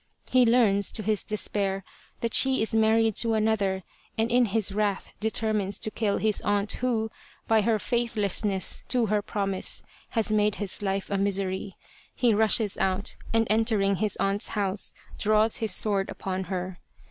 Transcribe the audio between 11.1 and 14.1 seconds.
a misery. He rushes out and entering